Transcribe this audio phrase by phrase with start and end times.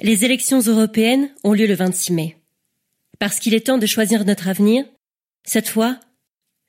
[0.00, 2.36] Les élections européennes ont lieu le 26 mai.
[3.18, 4.84] Parce qu'il est temps de choisir notre avenir,
[5.44, 5.98] cette fois,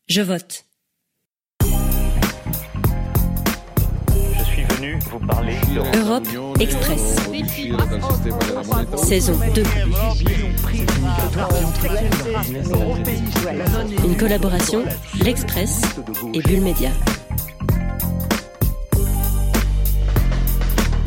[0.08, 0.66] je vote.
[1.62, 1.68] Je
[4.46, 5.54] suis venu vous parler
[5.94, 6.24] d'Europe.
[6.34, 7.18] Europe Express.
[9.08, 9.64] Saison 2.
[14.06, 14.84] Une collaboration,
[15.24, 15.82] l'Express
[16.34, 16.90] et Bulle Média.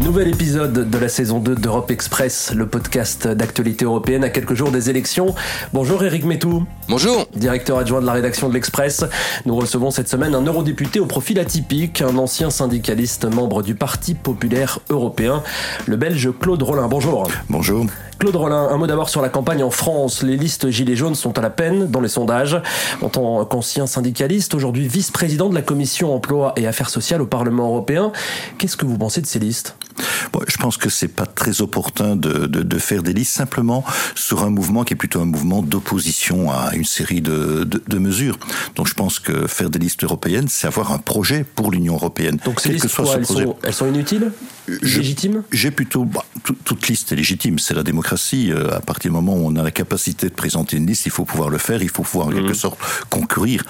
[0.04, 4.72] Nouvel épisode de la saison 2 d'Europe Express, le podcast d'actualité européenne à quelques jours
[4.72, 5.32] des élections.
[5.72, 6.66] Bonjour Eric Métou.
[6.88, 7.24] Bonjour.
[7.36, 9.04] Directeur adjoint de la rédaction de l'Express.
[9.46, 14.14] Nous recevons cette semaine un eurodéputé au profil atypique, un ancien syndicaliste membre du Parti
[14.14, 15.44] populaire européen,
[15.86, 16.88] le belge Claude Rollin.
[16.88, 17.28] Bonjour.
[17.48, 17.86] Bonjour.
[18.18, 20.22] Claude Rollin, un mot d'abord sur la campagne en France.
[20.22, 22.60] Les listes Gilets jaunes sont à la peine dans les sondages.
[23.00, 27.66] En tant qu'ancien syndicaliste, aujourd'hui vice-président de la commission emploi et affaires sociales au Parlement
[27.66, 28.12] européen,
[28.58, 29.74] qu'est-ce que vous pensez de ces listes?
[30.32, 33.84] Bon, Je pense que c'est pas très opportun de, de, de, faire des listes simplement
[34.14, 38.38] sur un mouvement qui est plutôt un mouvement d'opposition à une série de, de, mesures.
[38.74, 42.38] Donc je pense que faire des listes européennes, c'est avoir un projet pour l'Union européenne.
[42.44, 44.32] Donc ces listes, soit elles, sont, elles, sont, inutiles
[44.66, 45.42] Légitimes?
[45.52, 46.04] J'ai plutôt...
[46.04, 46.24] Bah,
[46.64, 49.62] toute liste est légitime, c'est la démocratie euh, à partir du moment où on a
[49.62, 52.30] la capacité de présenter une liste, il faut pouvoir le faire, il faut pouvoir en
[52.30, 52.54] quelque mmh.
[52.54, 52.78] sorte
[53.10, 53.64] concourir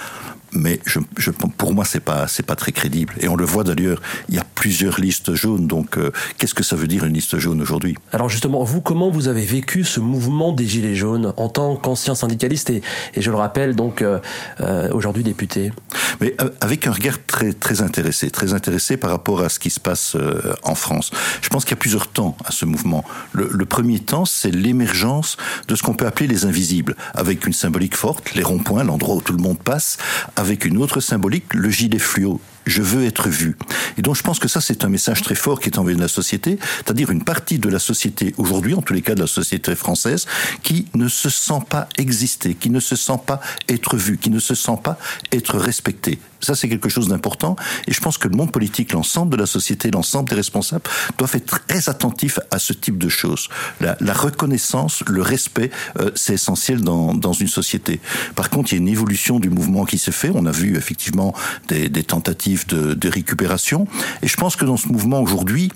[0.52, 3.14] mais je, je, pour moi c'est pas c'est pas très crédible.
[3.20, 5.66] Et on le voit d'ailleurs il y a plusieurs listes jaunes.
[5.66, 7.96] Donc euh, qu'est-ce que ça veut dire une liste jaune aujourd'hui?
[8.12, 12.14] Alors justement vous comment vous avez vécu ce mouvement des gilets jaunes en tant qu'ancien
[12.14, 12.82] syndicaliste et,
[13.14, 14.18] et, je le rappelle donc euh,
[14.60, 15.72] euh aujourd'hui député?
[16.20, 19.80] Mais avec un regard très très intéressé très intéressé par rapport à ce qui se
[19.80, 21.10] passe euh, en France.
[21.40, 23.04] Je pense qu'il y a plusieurs temps à ce mouvement.
[23.32, 25.36] Le, le premier temps c'est l'émergence
[25.68, 29.20] de ce qu'on peut appeler les invisibles avec une symbolique forte les ronds-points l'endroit où
[29.20, 29.98] tout le monde passe
[30.42, 32.40] avec une autre symbolique, le gilet fluo.
[32.66, 33.56] Je veux être vu.
[33.96, 36.02] Et donc je pense que ça c'est un message très fort qui est envoyé de
[36.02, 39.28] la société, c'est-à-dire une partie de la société aujourd'hui, en tous les cas de la
[39.28, 40.26] société française,
[40.64, 44.40] qui ne se sent pas exister, qui ne se sent pas être vu, qui ne
[44.40, 44.98] se sent pas
[45.30, 46.18] être respecté.
[46.42, 47.56] Ça, c'est quelque chose d'important.
[47.86, 50.82] Et je pense que le monde politique, l'ensemble de la société, l'ensemble des responsables
[51.16, 53.48] doivent être très attentifs à ce type de choses.
[53.80, 58.00] La, reconnaissance, le respect, euh, c'est essentiel dans, dans une société.
[58.34, 60.30] Par contre, il y a une évolution du mouvement qui s'est fait.
[60.34, 61.32] On a vu effectivement
[61.68, 63.86] des, tentatives de, récupération.
[64.22, 65.70] Et je pense que dans ce mouvement aujourd'hui,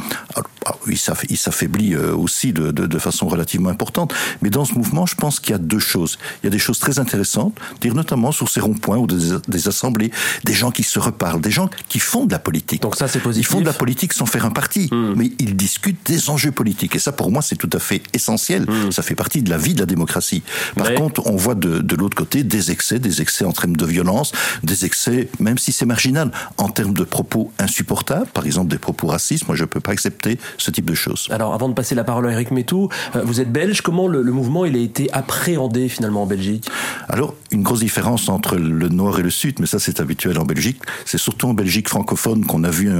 [0.86, 0.98] il
[1.38, 4.14] s'affaiblit euh, aussi de, de, de, façon relativement importante.
[4.42, 6.18] Mais dans ce mouvement, je pense qu'il y a deux choses.
[6.42, 9.68] Il y a des choses très intéressantes, dire notamment sur ces ronds-points ou des, des
[9.68, 10.10] assemblées,
[10.44, 12.82] des gens qui se reparlent, des gens qui font de la politique.
[12.82, 13.48] Donc ça, c'est positif.
[13.48, 15.12] Ils font de la politique sans faire un parti, mmh.
[15.16, 16.96] mais ils discutent des enjeux politiques.
[16.96, 18.62] Et ça, pour moi, c'est tout à fait essentiel.
[18.62, 18.90] Mmh.
[18.90, 20.42] Ça fait partie de la vie de la démocratie.
[20.74, 20.94] Par mais...
[20.94, 24.32] contre, on voit de, de l'autre côté des excès, des excès en termes de violence,
[24.62, 29.08] des excès, même si c'est marginal, en termes de propos insupportables, par exemple des propos
[29.08, 29.46] racistes.
[29.46, 31.28] Moi, je ne peux pas accepter ce type de choses.
[31.30, 33.82] Alors, avant de passer la parole à Eric Métou, euh, vous êtes belge.
[33.82, 36.68] Comment le, le mouvement il a été appréhendé finalement en Belgique?
[37.08, 40.44] Alors, une grosse différence entre le nord et le sud, mais ça, c'est habituel en
[40.46, 40.80] Belgique.
[41.04, 42.90] C'est surtout en Belgique francophone qu'on a vu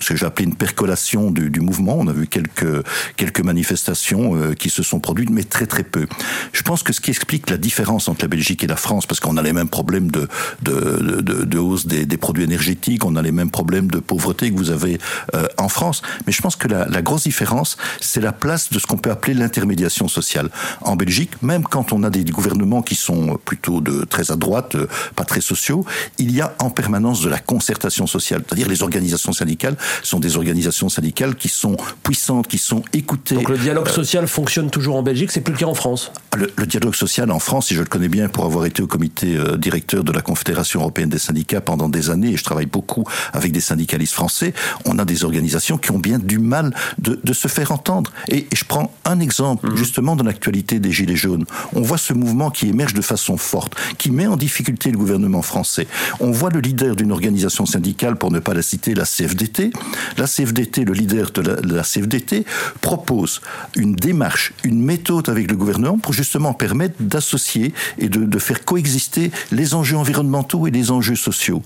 [0.00, 1.96] ce que j'ai appelé une percolation du, mouvement.
[1.98, 2.84] On a vu quelques,
[3.16, 6.06] quelques manifestations euh, qui se sont produites, mais très très peu.
[6.52, 9.20] Je pense que ce qui explique la différence entre la Belgique et la France, parce
[9.20, 10.28] qu'on a les mêmes problèmes de,
[10.62, 14.70] de, de, hausse des, produits énergétiques, on a les mêmes problèmes de pauvreté que vous
[14.70, 14.98] avez
[15.34, 18.86] euh, en France, mais je pense que la, grosse différence, c'est la place de ce
[18.86, 20.50] qu'on peut appeler l'intermédiation sociale.
[20.80, 24.74] En Belgique, même quand on a des gouvernements qui sont plutôt de très à droite,
[24.74, 25.84] euh, pas très sociaux,
[26.18, 28.42] il y a en de la concertation sociale.
[28.46, 33.34] C'est-à-dire les organisations syndicales sont des organisations syndicales qui sont puissantes, qui sont écoutées.
[33.34, 36.12] Donc le dialogue social euh, fonctionne toujours en Belgique, c'est plus le cas en France?
[36.36, 38.86] Le, le, dialogue social en France, et je le connais bien pour avoir été au
[38.86, 42.66] comité euh, directeur de la Confédération européenne des syndicats pendant des années, et je travaille
[42.66, 47.18] beaucoup avec des syndicalistes français, on a des organisations qui ont bien du mal de,
[47.22, 48.12] de se faire entendre.
[48.28, 49.76] Et, et, je prends un exemple, mmh.
[49.76, 51.44] justement, dans l'actualité des Gilets jaunes.
[51.74, 55.42] On voit ce mouvement qui émerge de façon forte, qui met en difficulté le gouvernement
[55.42, 55.86] français.
[56.20, 59.70] On voit le leader d'une organisation syndicale, pour ne pas la citer, la CFDT.
[60.18, 62.44] La CFDT, le leader de la, de la CFDT,
[62.80, 63.40] propose
[63.76, 68.64] une démarche, une méthode avec le gouvernement pour justement permettre d'associer et de, de faire
[68.64, 71.62] coexister les enjeux environnementaux et les enjeux sociaux.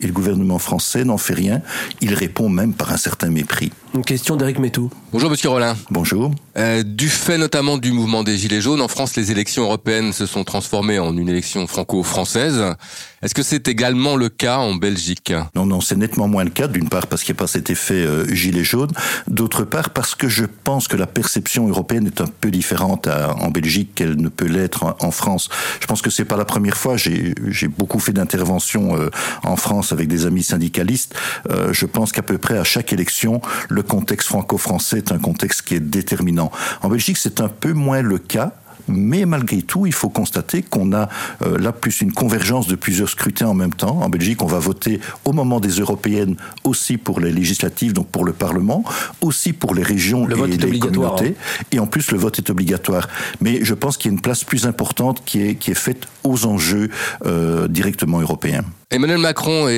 [0.00, 1.60] Et le gouvernement français n'en fait rien.
[2.00, 3.72] Il répond même par un certain mépris.
[3.94, 4.90] Une question d'Éric Métou.
[5.12, 5.74] Bonjour Monsieur Rollin.
[5.90, 6.30] Bonjour.
[6.56, 10.26] Euh, du fait notamment du mouvement des Gilets jaunes, en France, les élections européennes se
[10.26, 12.76] sont transformées en une élection franco-française.
[13.20, 15.32] Est-ce que c'est également le cas en Belgique?
[15.56, 16.68] Non, non, c'est nettement moins le cas.
[16.68, 18.90] D'une part parce qu'il n'y a pas cet effet euh, gilet jaune.
[19.26, 23.34] D'autre part parce que je pense que la perception européenne est un peu différente à,
[23.34, 25.48] en Belgique qu'elle ne peut l'être en, en, France.
[25.80, 26.96] Je pense que c'est pas la première fois.
[26.96, 27.34] J'ai
[27.68, 29.10] beaucoup fait d'interventions euh,
[29.42, 31.16] en France avec des amis syndicalistes.
[31.50, 35.18] Euh, je pense qu'à peu près à chaque élection, le le contexte franco-français est un
[35.18, 36.50] contexte qui est déterminant.
[36.82, 38.52] En Belgique, c'est un peu moins le cas.
[38.90, 41.10] Mais malgré tout, il faut constater qu'on a
[41.42, 44.00] euh, là plus une convergence de plusieurs scrutins en même temps.
[44.00, 48.24] En Belgique, on va voter au moment des européennes aussi pour les législatives, donc pour
[48.24, 48.82] le Parlement,
[49.20, 51.36] aussi pour les régions le et vote est les communautés.
[51.70, 53.08] Et en plus, le vote est obligatoire.
[53.42, 56.08] Mais je pense qu'il y a une place plus importante qui est, qui est faite
[56.24, 56.88] aux enjeux
[57.26, 58.64] euh, directement européens.
[58.90, 59.72] Emmanuel Macron et,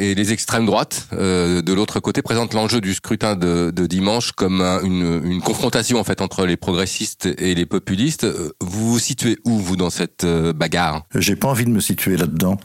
[0.00, 4.32] et les extrêmes droites, euh, de l'autre côté, présentent l'enjeu du scrutin de, de dimanche
[4.32, 8.24] comme un- une, une confrontation en fait entre les progressistes et les populistes.
[8.24, 11.04] Euh, Vous vous situez où vous dans cette euh, bagarre?
[11.14, 12.58] J'ai pas envie de me situer là-dedans.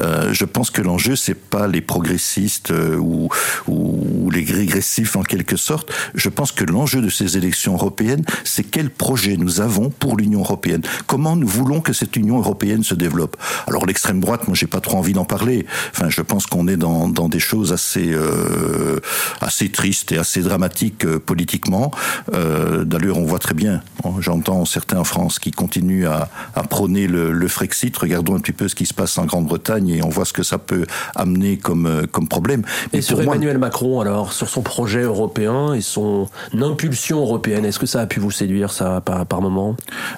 [0.00, 3.28] Euh, je pense que l'enjeu c'est pas les progressistes euh, ou,
[3.66, 5.90] ou les régressifs en quelque sorte.
[6.14, 10.38] Je pense que l'enjeu de ces élections européennes, c'est quel projet nous avons pour l'Union
[10.38, 10.82] européenne.
[11.08, 13.36] Comment nous voulons que cette Union européenne se développe?
[13.66, 15.47] Alors l'extrême droite, moi j'ai pas trop envie d'en parler.
[15.92, 19.00] Enfin, je pense qu'on est dans, dans des choses assez euh,
[19.40, 21.90] assez tristes et assez dramatiques euh, politiquement.
[22.34, 23.82] Euh, D'ailleurs, on voit très bien.
[24.20, 27.96] J'entends certains en France qui continuent à, à prôner le, le Frexit.
[27.96, 30.42] Regardons un petit peu ce qui se passe en Grande-Bretagne et on voit ce que
[30.42, 32.62] ça peut amener comme comme problème.
[32.92, 36.28] Et sur moi, Emmanuel Macron, alors, sur son projet européen et son
[36.60, 39.76] impulsion européenne, est-ce que ça a pu vous séduire, ça, par, par moment?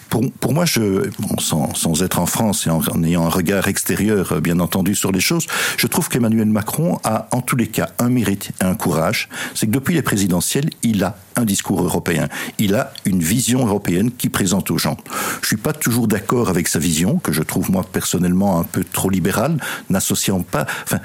[0.08, 3.28] Pour, pour moi, je, bon, sans, sans être en France et en, en ayant un
[3.30, 5.46] regard extérieur, bien entendu, sur les choses,
[5.76, 9.28] je trouve qu'Emmanuel Macron a, en tous les cas, un mérite et un courage.
[9.54, 12.28] C'est que depuis les présidentielles, il a un discours européen.
[12.58, 14.96] Il a une vision européenne qui présente aux gens.
[15.42, 18.84] Je suis pas toujours d'accord avec sa vision, que je trouve moi personnellement un peu
[18.84, 19.58] trop libérale,
[19.88, 20.98] n'associant pas, enfin,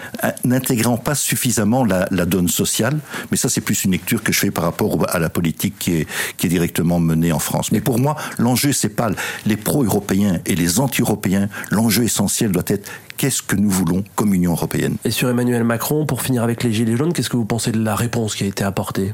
[0.44, 3.00] n'intégrant pas suffisamment la, donne sociale.
[3.32, 5.94] Mais ça, c'est plus une lecture que je fais par rapport à la politique qui
[5.94, 6.08] est,
[6.38, 7.72] qui est directement menée en France.
[7.72, 9.10] Mais pour moi, l'enjeu, c'est pas
[9.46, 11.50] les pro-européens et les anti-européens.
[11.70, 14.98] L'enjeu essentiel doit être qu'est-ce que nous voulons comme Union européenne.
[15.06, 17.84] Et sur Emmanuel Macron, pour finir avec les Gilets jaunes, qu'est-ce que vous pensez de
[17.84, 19.14] la réponse qui a été apportée?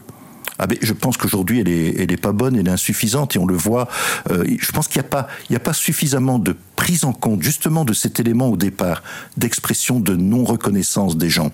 [0.60, 3.40] Ah ben, je pense qu'aujourd'hui elle est, elle est pas bonne, elle est insuffisante et
[3.40, 3.88] on le voit.
[4.30, 7.14] euh, je pense qu'il n'y a pas, il y a pas suffisamment de prise en
[7.14, 9.04] compte justement de cet élément au départ
[9.38, 11.52] d'expression de non reconnaissance des gens.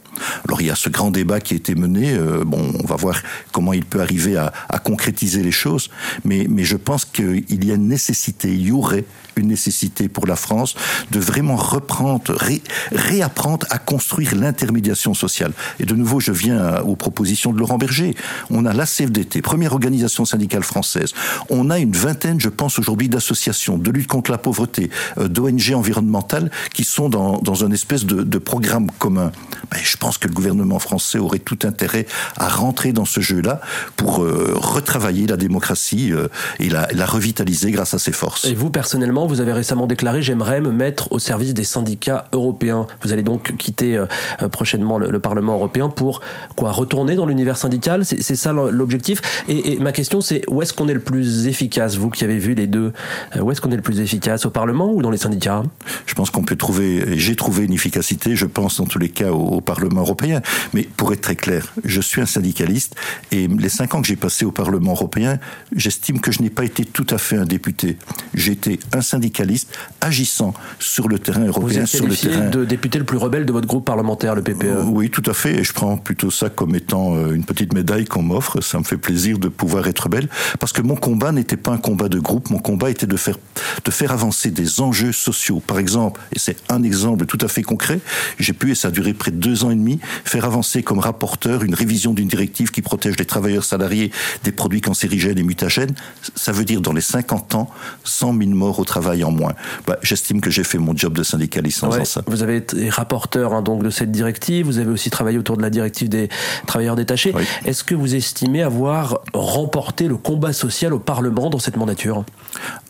[0.48, 2.14] Alors il y a ce grand débat qui a été mené.
[2.14, 3.22] euh, bon, on va voir
[3.52, 4.54] comment il peut arriver à,
[4.86, 5.90] concrétiser les choses,
[6.24, 9.04] mais mais je pense qu'il y a une nécessité, il y aurait
[9.38, 10.76] une nécessité pour la France
[11.12, 15.54] de vraiment reprendre, ré- réapprendre à construire l'intermédiation sociale.
[15.80, 18.16] Et de nouveau, je viens aux propositions de Laurent Berger.
[18.50, 21.14] On a la CFDT, première organisation syndicale française.
[21.50, 26.52] On a une vingtaine, je pense aujourd'hui, d'associations de lutte contre la pauvreté, d'ONG environnementales
[26.74, 29.32] qui sont dans, dans un espèce de, programme commun.
[29.76, 32.06] Je pense que le gouvernement français aurait tout intérêt
[32.38, 33.62] à rentrer dans ce jeu-là
[33.96, 36.28] pour euh, retravailler la démocratie euh,
[36.60, 38.46] et la, revitaliser grâce à ses forces.
[38.46, 42.86] Et vous, personnellement, vous avez récemment déclaré J'aimerais me mettre au service des syndicats européens.
[43.02, 44.06] Vous allez donc quitter euh,
[44.52, 46.22] prochainement le, le Parlement européen pour
[46.56, 48.06] quoi Retourner dans l'univers syndical?
[48.06, 49.44] C'est ça l'objectif?
[49.48, 52.54] Et, ma question, c'est où est-ce qu'on est le plus efficace Vous qui avez vu
[52.54, 52.94] les deux,
[53.40, 55.64] où est-ce qu'on est le plus efficace Au Parlement ou les syndicats?
[56.06, 59.32] Je pense qu'on peut trouver, j'ai trouvé une efficacité, je pense dans tous les cas
[59.32, 60.42] au, au Parlement européen.
[60.74, 62.96] Mais pour être très clair, je suis un syndicaliste
[63.32, 65.40] et les cinq ans que j'ai passés au Parlement européen,
[65.76, 67.98] j'estime que je n'ai pas été tout à fait un député.
[68.34, 72.50] J'ai été un syndicaliste agissant sur le terrain Vous européen, êtes sur le terrain.
[72.50, 74.42] de député le plus rebelle de votre groupe parlementaire, le.
[74.42, 74.84] PPE.
[74.86, 75.60] Oui, tout à fait.
[75.60, 78.62] Et je prends plutôt ça comme étant euh, une petite médaille qu'on m'offre.
[78.62, 80.28] Ça me fait plaisir de pouvoir être belle.
[80.60, 82.50] Parce que mon combat n'était pas un combat de groupe.
[82.50, 83.38] Mon combat était de faire,
[83.84, 85.62] de faire avancer des enjeux sociaux.
[85.66, 88.00] Par exemple, et c'est un exemple tout à fait concret,
[88.40, 91.00] j'ai pu, et ça a duré près de deux ans et demi, faire avancer comme
[91.00, 94.12] rapporteur une révision d'une directive qui protège les travailleurs salariés
[94.44, 95.96] des produits cancérigènes et mutagènes.
[96.36, 97.70] Ça veut dire dans les 50 ans,
[98.04, 99.54] 100 000 morts au travail en moins.
[99.86, 102.22] Bah, J'estime que j'ai fait mon job de syndicaliste en Ouais, faisant ça.
[102.28, 104.66] Vous avez été rapporteur hein, donc de cette directive.
[104.66, 106.30] Vous avez aussi travaillé autour de la directive des
[106.66, 107.34] travailleurs détachés.
[107.36, 107.44] Oui.
[107.66, 112.24] Est-ce que vous estimez avoir remporté le combat social au Parlement dans cette mandature?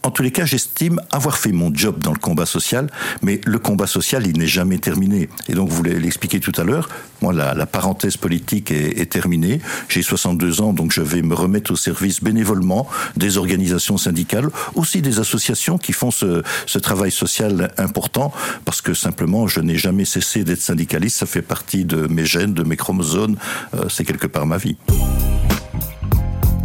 [0.08, 2.90] En tous les cas, j'estime avoir fait mon job dans le combat social,
[3.22, 5.28] mais le combat social, il n'est jamais terminé.
[5.50, 6.88] Et donc, vous l'avez expliqué tout à l'heure,
[7.22, 9.60] moi, la, parenthèse politique est, terminée.
[9.90, 12.88] J'ai 62 ans, donc je vais me remettre au service bénévolement
[13.18, 18.32] des organisations syndicales, aussi des associations qui font ce, ce travail social important,
[18.64, 21.18] parce que simplement, je n'ai jamais cessé d'être syndicaliste.
[21.18, 23.36] Ça fait partie de mes gènes, de mes chromosomes.
[23.76, 24.78] Euh, C'est quelque part ma vie.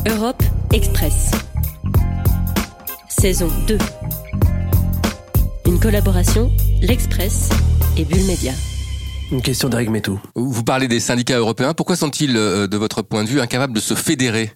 [0.08, 1.32] Europe Express.
[3.23, 3.79] Saison 2.
[5.67, 6.50] Une collaboration,
[6.81, 7.50] l'Express
[7.97, 8.52] et Bulle Média.
[9.31, 10.21] Une question d'Eric Métou.
[10.35, 11.73] Vous parlez des syndicats européens.
[11.73, 14.50] Pourquoi sont-ils, euh, de votre point de vue, incapables de se fédérer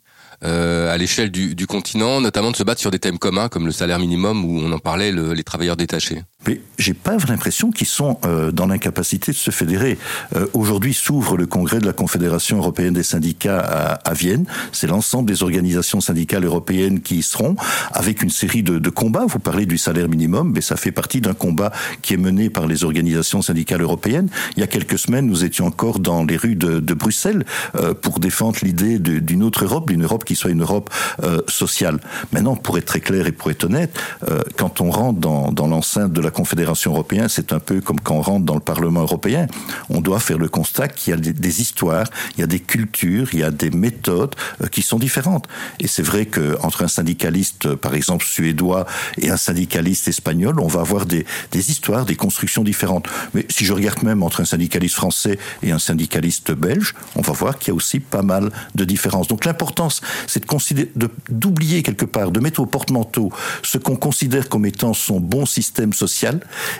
[0.44, 3.66] euh, à l'échelle du, du continent, notamment de se battre sur des thèmes communs comme
[3.66, 6.22] le salaire minimum ou on en parlait, le- les travailleurs détachés?
[6.46, 9.98] Mais j'ai pas l'impression qu'ils sont euh, dans l'incapacité de se fédérer.
[10.34, 14.46] Euh, Aujourd'hui s'ouvre le congrès de la Confédération européenne des syndicats à, Vienne.
[14.72, 17.56] C'est l'ensemble des organisations syndicales européennes qui y seront,
[17.92, 19.26] avec une série de, combats.
[19.26, 21.72] Vous parlez du salaire minimum, mais ça fait partie d'un combat
[22.02, 24.28] qui est mené par les organisations syndicales européennes.
[24.56, 28.20] Il y a quelques semaines, nous étions encore dans les rues de, Bruxelles euh, pour
[28.20, 30.90] défendre l'idée d'une autre Europe, d'une Europe qui soit une Europe
[31.48, 32.00] sociale.
[32.32, 33.98] Maintenant, pour être très clair et pour être honnête,
[34.56, 38.16] quand on rentre dans, dans l'enceinte de la Confédération européenne, c'est un peu comme quand
[38.16, 39.46] on rentre dans le Parlement européen.
[39.88, 43.30] On doit faire le constat qu'il y a des, histoires, il y a des cultures,
[43.32, 45.48] il y a des méthodes euh, qui sont différentes.
[45.80, 48.84] Et c'est vrai qu'entre un syndicaliste, par exemple, suédois
[49.16, 53.08] et un syndicaliste espagnol, on va avoir des, des histoires, des constructions différentes.
[53.32, 57.32] Mais si je regarde même entre un syndicaliste français et un syndicaliste belge, on va
[57.32, 59.28] voir qu'il y a aussi pas mal de différences.
[59.28, 60.44] Donc l'importance, c'est
[61.30, 65.94] d'oublier quelque part, de mettre au porte-manteau ce qu'on considère comme étant son bon système
[65.94, 66.15] social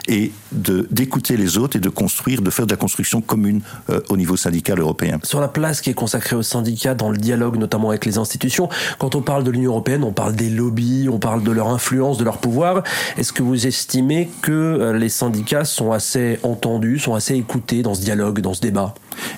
[0.07, 4.17] et d'écouter les autres et de construire, de faire de la construction commune euh, au
[4.17, 5.19] niveau syndical européen.
[5.23, 8.69] Sur la place qui est consacrée aux syndicats dans le dialogue, notamment avec les institutions,
[8.97, 12.17] quand on parle de l'Union européenne, on parle des lobbies, on parle de leur influence,
[12.17, 12.83] de leur pouvoir.
[13.17, 17.93] Est-ce que vous estimez que euh, les syndicats sont assez entendus, sont assez écoutés dans
[17.93, 18.93] ce dialogue, dans ce débat?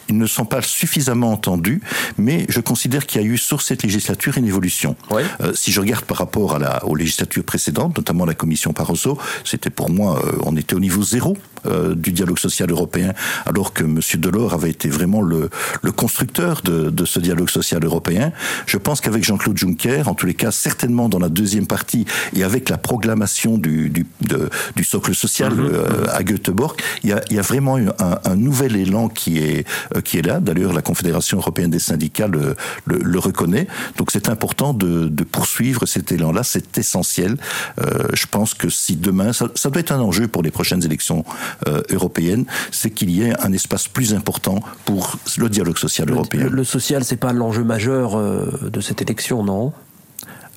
[0.09, 1.81] Ils ne sont pas suffisamment entendus,
[2.17, 4.95] mais je considère qu'il y a eu sur cette législature une évolution.
[5.11, 5.23] Oui.
[5.41, 9.17] Euh, si je regarde par rapport à la, aux législatures précédentes, notamment la commission Barroso,
[9.43, 13.13] c'était pour moi, euh, on était au niveau zéro euh, du dialogue social européen,
[13.45, 13.99] alors que M.
[14.17, 15.49] Delors avait été vraiment le,
[15.81, 18.31] le constructeur de, de, ce dialogue social européen.
[18.65, 22.43] Je pense qu'avec Jean-Claude Juncker, en tous les cas, certainement dans la deuxième partie, et
[22.43, 26.09] avec la proclamation du, du, de, du socle social mm -hmm.
[26.19, 29.65] à Göteborg, il y a, il y a vraiment un, un, nouvel élan qui est,
[30.05, 30.39] qui est là.
[30.39, 33.67] D'ailleurs, la Confédération européenne des syndicats le, le, le reconnaît.
[33.97, 37.37] Donc c'est important de, de, poursuivre cet élan-là, c'est essentiel.
[37.79, 40.83] Euh, je pense que si demain, ça, ça, doit être un enjeu pour les prochaines
[40.83, 41.23] élections
[41.67, 46.13] euh, européennes, c'est qu'il y ait un espace plus important pour le dialogue social le,
[46.13, 46.43] européen.
[46.43, 49.73] Le, le social, c'est pas l'enjeu majeur euh, de cette élection, non?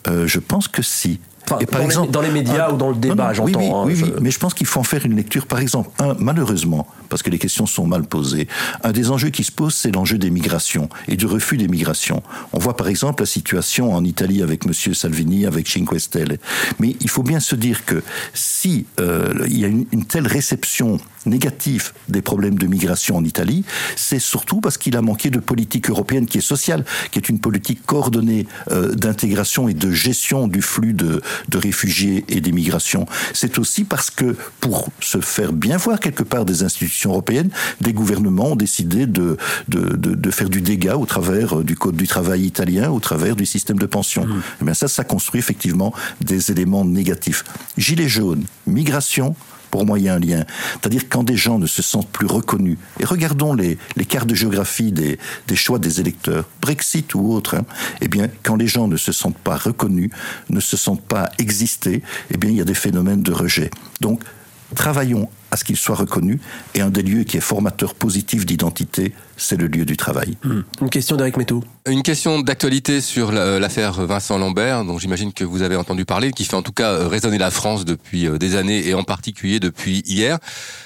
[0.09, 1.21] Euh, Je pense que si.
[1.55, 3.47] Enfin, et par dans, exemple, les, dans les médias ou dans le débat, j'entends.
[3.47, 4.05] Oui, oui, hein, oui, je...
[4.05, 5.47] oui, mais je pense qu'il faut en faire une lecture.
[5.47, 8.49] Par exemple, un, malheureusement, parce que les questions sont mal posées,
[8.83, 12.23] un des enjeux qui se pose, c'est l'enjeu des migrations et du refus des migrations.
[12.53, 14.73] On voit par exemple la situation en Italie avec M.
[14.95, 16.39] Salvini, avec Cinque Stelle.
[16.79, 18.03] Mais il faut bien se dire que
[18.35, 23.25] si euh, il y a une, une telle réception négatif des problèmes de migration en
[23.25, 23.65] Italie,
[23.97, 27.39] c'est surtout parce qu'il a manqué de politique européenne qui est sociale, qui est une
[27.39, 33.07] politique coordonnée euh, d'intégration et de gestion du flux de, de réfugiés et des migrations.
[33.33, 37.93] C'est aussi parce que pour se faire bien voir quelque part des institutions européennes, des
[37.93, 39.37] gouvernements ont décidé de,
[39.69, 43.37] de, de, de faire du dégât au travers du code du travail italien, au travers
[43.37, 44.27] du système de pension.
[44.27, 44.43] Mmh.
[44.61, 47.45] Et bien ça, ça construit effectivement des éléments négatifs.
[47.77, 49.35] Gilets jaunes, migration,
[49.73, 50.45] pour moi, il y a un lien.
[50.73, 54.93] C'est-à-dire quand des gens ne se sentent plus reconnus, et regardons les, cartes de géographie
[54.93, 55.19] des,
[55.57, 57.65] choix des électeurs, Brexit ou autre, hein,
[58.03, 60.11] eh bien, quand les gens ne se sentent pas reconnus,
[60.51, 63.71] ne se sentent pas exister, eh bien, il y a des phénomènes de rejet.
[64.03, 64.23] Donc,
[64.75, 66.39] travaillons à ce qu'il soit reconnu,
[66.75, 70.37] et un des lieux qui est formateur positif d'identité, c'est le lieu du travail.
[70.45, 70.61] Mmh.
[70.83, 71.65] Une question d'Eric Métou.
[71.89, 76.45] Une question d'actualité sur l'affaire Vincent Lambert, dont j'imagine que vous avez entendu parler, qui
[76.45, 80.39] fait en tout cas résonner la France depuis des années et en particulier depuis hier.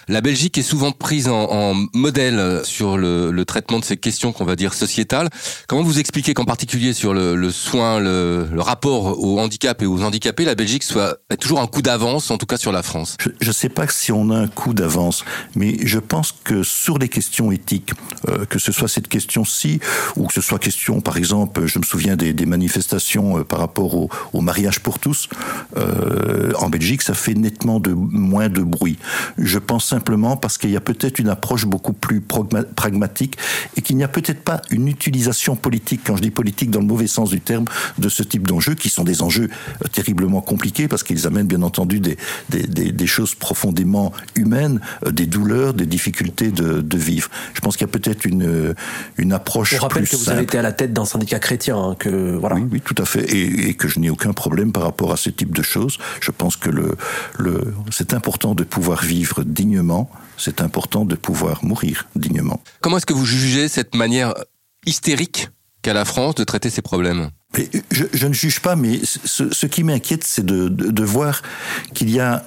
[0.09, 4.57] La Belgique est souvent prise en, modèle sur le, traitement de ces questions qu'on va
[4.57, 5.29] dire sociétales.
[5.69, 10.47] Comment vous expliquez qu'en particulier sur le, soin, le, rapport au handicap et aux handicapés,
[10.47, 13.19] la Belgique soit toujours un coup d'avance, en tout cas sur la France?
[13.41, 16.97] Je ne sais pas si on a un coup d'avance, mais je pense que sur
[16.97, 17.93] les questions éthiques,
[18.29, 19.81] euh, que ce soit cette question-ci
[20.17, 23.59] ou que ce soit question, par exemple, je me souviens des, des manifestations euh, par
[23.59, 25.29] rapport au, au, mariage pour tous,
[25.77, 28.99] euh, en Belgique, ça fait nettement de moins de bruit.
[29.39, 33.37] Je pense simplement parce qu'il y a peut-être une approche beaucoup plus pragmatique
[33.77, 36.87] et qu'il n'y a peut-être pas une utilisation politique, quand je dis politique dans le
[36.87, 37.65] mauvais sens du terme,
[37.99, 39.49] de ce type d'enjeux, qui sont des enjeux
[39.83, 42.17] euh, terriblement compliqués parce qu'ils amènent bien entendu des,
[42.49, 47.29] des, des, des choses profondément humaines, des douleurs, des difficultés de, de vivre.
[47.55, 48.75] Je pense qu'il y a peut-être une,
[49.17, 49.75] une approche.
[49.75, 50.37] Je rappelle plus que vous simple.
[50.37, 52.57] avez été à la tête d'un syndicat chrétien, hein, que voilà.
[52.57, 55.17] Oui, oui, tout à fait, et, et que je n'ai aucun problème par rapport à
[55.17, 55.99] ce type de choses.
[56.21, 56.97] Je pense que le,
[57.39, 60.09] le, c'est important de pouvoir vivre dignement.
[60.39, 62.63] C'est important de pouvoir mourir dignement.
[62.81, 64.35] Comment est-ce que vous jugez cette manière
[64.85, 65.49] hystérique
[65.83, 67.31] qu'a la France de traiter ces problèmes?
[67.91, 71.43] Je, je, ne juge pas, mais ce, ce qui m'inquiète, c'est de, de, de, voir
[71.95, 72.45] qu'il y a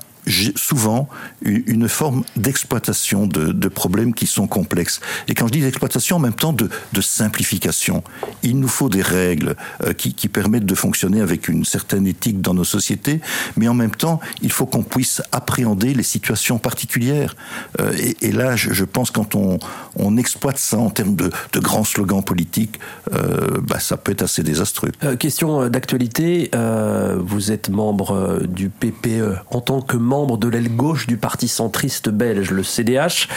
[0.56, 1.08] souvent
[1.42, 5.00] une forme d'exploitation de, problèmes qui sont complexes.
[5.28, 6.70] Et quand je dis d'exploitation, en même temps de,
[7.02, 8.04] simplification.
[8.44, 9.56] Il nous faut des règles
[9.86, 13.22] euh, qui, permettent de fonctionner avec une certaine éthique dans nos sociétés,
[13.56, 17.36] mais en même temps, il faut qu'on puisse appréhender les situations particulières.
[17.80, 22.80] Euh, et, là, je, pense quand on, exploite ça en termes de, grands slogans politiques,
[23.14, 24.92] euh, bah, ça peut être assez désastreux.
[25.18, 26.52] Question d'actualité,
[27.18, 29.38] vous êtes membre du PPE.
[29.52, 33.28] En tant que membre de l'aile gauche du parti centriste belge, le CDH,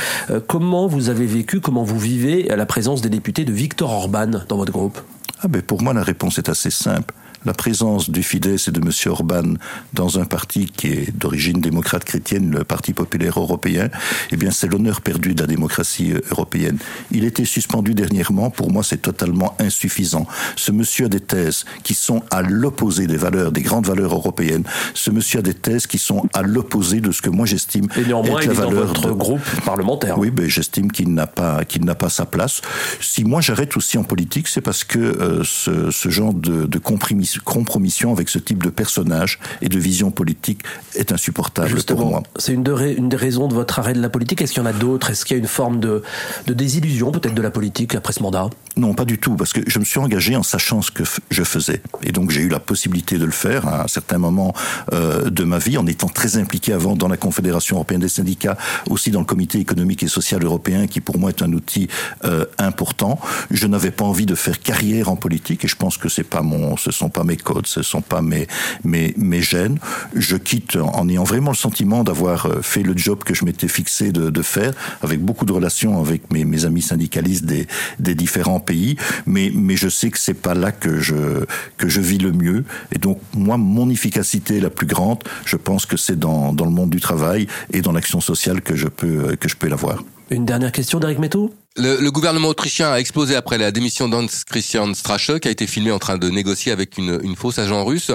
[0.47, 4.57] comment vous avez vécu, comment vous vivez la présence des députés de Viktor Orban dans
[4.57, 4.99] votre groupe?
[5.43, 8.81] Ah ben Pour moi, la réponse est assez simple la présence du Fidesz et de
[8.81, 8.91] M.
[9.07, 9.55] Orban
[9.93, 13.89] dans un parti qui est d'origine démocrate chrétienne, le Parti populaire européen,
[14.31, 16.79] eh bien, c'est l'honneur perdu de la démocratie euh, européenne.
[17.11, 18.51] Il était suspendu dernièrement.
[18.51, 20.27] Pour moi, c'est totalement insuffisant.
[20.57, 24.65] Ce monsieur a des thèses qui sont à l'opposé des valeurs, des grandes valeurs européennes.
[24.95, 28.47] Ce monsieur a des thèses qui sont à l'opposé de ce que moi j'estime être
[28.47, 30.19] la valeur de votre groupe parlementaire.
[30.19, 32.61] Oui, ben, j'estime qu'il n'a pas, qu'il n'a pas sa place.
[33.01, 36.79] Si moi j'arrête aussi en politique, c'est parce que euh, ce, ce, genre de, de
[36.79, 40.63] compromis compromission avec ce type de personnage et de vision politique
[40.95, 42.23] est insupportable Justement, pour moi.
[42.37, 44.43] C'est une, de une des raisons de votre arrêt de la politique.
[44.43, 45.11] Est-ce qu'il y en a d'autres?
[45.11, 46.03] Est-ce qu'il y a une forme de,
[46.47, 48.49] de désillusion peut-être de la politique après ce mandat?
[48.77, 51.43] Non, pas du tout, parce que je me suis engagé en sachant ce que je
[51.43, 51.83] faisais.
[52.03, 54.55] Et donc j'ai eu la possibilité de le faire à un certain moment
[54.93, 58.57] euh, de ma vie, en étant très impliqué avant dans la Confédération européenne des syndicats,
[58.89, 61.89] aussi dans le Comité économique et social européen, qui pour moi est un outil
[62.25, 63.21] euh, important.
[63.51, 66.43] Je n'avais pas envie de faire carrière en politique, et je pense que c'est pas
[66.43, 68.47] mon, ce sont pas mes codes, ce sont pas mes,
[68.85, 69.79] mes, mes gènes.
[70.15, 73.69] Je quitte en ayant vraiment le sentiment d'avoir euh, fait le job que je m'étais
[73.69, 77.67] fixé de, de, faire, avec beaucoup de relations avec mes, mes amis syndicalistes des,
[77.99, 81.45] des différents pays, mais, mais je sais que c'est pas là que je,
[81.77, 82.65] que je vis le mieux.
[82.93, 86.71] Et donc, moi, mon efficacité la plus grande, je pense que c'est dans, dans le
[86.71, 90.03] monde du travail et dans l'action sociale que je peux, que je peux l'avoir.
[90.31, 94.93] Une dernière question, Derek Metto le, gouvernement autrichien a explosé après la démission d'Hans Christian
[94.95, 98.11] Strache, qui a été filmé en train de négocier avec une fausse agent russe.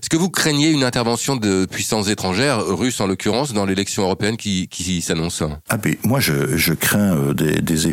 [0.00, 4.36] Est-ce que vous craignez une intervention de puissances étrangères, russes en l'occurrence, dans l'élection européenne
[4.36, 5.42] qui, s'annonce?
[5.68, 7.86] Ah ben moi je, crains euh, des,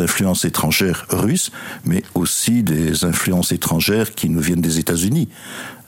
[0.00, 1.50] influences, étrangères russes,
[1.84, 5.28] mais aussi des influences étrangères qui nous viennent des États-Unis.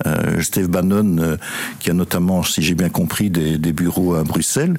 [0.06, 1.36] Euh, Steve Bannon, euh,
[1.78, 4.78] qui a notamment, si j'ai bien compris, des, bureaux à Bruxelles,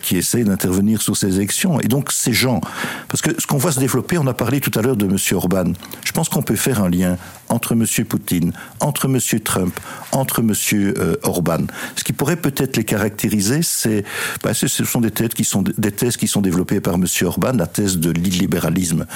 [0.00, 1.80] qui essaie d'intervenir sur ces élections.
[1.80, 2.60] Et donc ces gens,
[3.08, 5.16] parce que ce qu'on voit se développer, on a parlé tout à l'heure de M.
[5.32, 5.72] Orban.
[6.04, 7.84] Je pense qu'on peut faire un lien entre M.
[8.06, 9.18] Poutine, entre M.
[9.40, 9.78] Trump,
[10.12, 10.52] entre M.
[10.72, 11.66] Euh, Orban.
[11.96, 14.04] Ce qui pourrait peut-être les caractériser, c'est,
[14.42, 17.06] bah, ce sont des thèses qui sont des thèses qui sont développées par M.
[17.22, 19.06] Orban, la thèse de l'illibéralisme.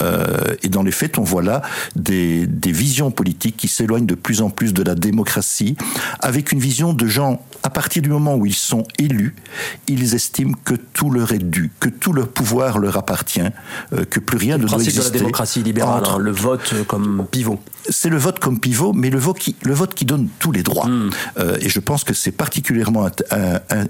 [0.00, 1.62] Euh, et dans les faits, on voit là
[1.96, 5.76] des, des visions politiques qui s'éloignent de plus en plus de la démocratie,
[6.20, 9.34] avec une vision de gens à partir du moment où ils sont élus,
[9.88, 13.40] ils estiment que tout leur est dû, que tout leur pouvoir leur appartient,
[13.92, 15.00] euh, que plus rien ne doit exister.
[15.00, 17.60] de la démocratie libérale, hein, le vote comme pivot.
[17.88, 20.62] C'est le vote comme pivot, mais le vote qui, le vote qui donne tous les
[20.62, 20.86] droits.
[20.88, 21.10] Mm.
[21.38, 23.08] Euh, et je pense que c'est particulièrement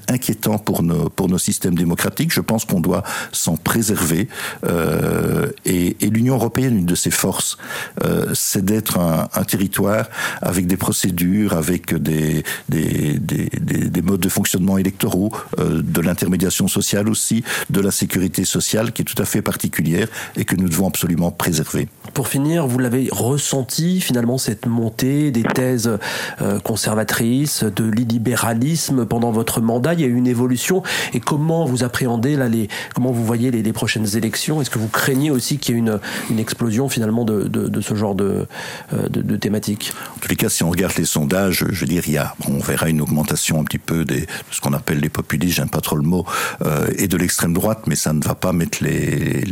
[0.08, 2.32] inquiétant pour nos, pour nos systèmes démocratiques.
[2.32, 4.28] Je pense qu'on doit s'en préserver.
[4.64, 7.56] Euh, et, et l'Union européenne, une de ses forces,
[8.04, 10.06] euh, c'est d'être un, un, territoire
[10.42, 16.68] avec des procédures, avec des, des, des, des modes de fonctionnement électoraux, euh, de l'intermédiation
[16.68, 20.68] sociale aussi, de la sécurité sociale qui est tout à fait particulière et que nous
[20.68, 21.88] devons absolument préserver.
[22.14, 25.98] Pour finir, vous l'avez ressenti finalement cette montée des thèses
[26.40, 29.94] euh, conservatrices, de l'illibéralisme pendant votre mandat.
[29.94, 30.82] Il y a eu une évolution.
[31.12, 34.60] Et comment vous appréhendez là les, comment vous voyez les, prochaines élections?
[34.60, 37.94] Est-ce que vous craignez aussi qu'il y ait une, une explosion finalement de, de, ce
[37.94, 38.46] genre de,
[38.92, 41.86] euh, de, de thématiques En tous les cas, si on regarde les sondages, je veux
[41.86, 44.20] dire, on verra une augmentation un petit peu de
[44.50, 46.24] ce qu'on appelle les populistes, j'aime pas trop le mot,
[46.64, 49.44] euh, et de l'extrême droite, mais ça ne va pas mettre les,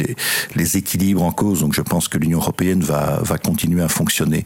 [0.55, 1.61] les, équilibres en cause.
[1.61, 4.45] Donc je pense que l'Union européenne va, va continuer à fonctionner.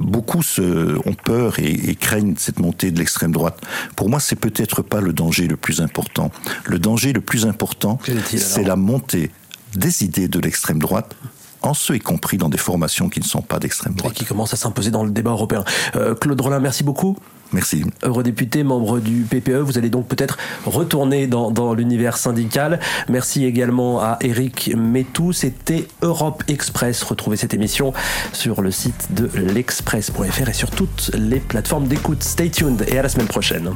[0.00, 1.14] Beaucoup ont
[1.58, 3.60] peur et, et craignent cette montée de l'extrême droite.
[3.96, 6.30] Pour moi, c'est peut-être pas le danger le plus important.
[6.64, 9.30] Le danger le plus important, c'est la montée
[9.74, 11.14] des idées de l'extrême droite
[11.62, 14.12] en ce y compris dans des formations qui ne sont pas d'extrême droite.
[14.12, 15.64] Et qui commencent à s'imposer dans le débat européen.
[15.96, 17.16] Euh, Claude Rollin, merci beaucoup.
[17.52, 17.84] Merci.
[18.02, 22.78] Eurodéputé, membre du PPE, vous allez donc peut-être retourner dans, dans l'univers syndical.
[23.08, 25.32] Merci également à Eric Métou.
[25.32, 27.02] C'était Europe Express.
[27.02, 27.92] Retrouvez cette émission
[28.32, 32.22] sur le site de l'express.fr et sur toutes les plateformes d'écoute.
[32.22, 33.70] Stay tuned et à la semaine prochaine.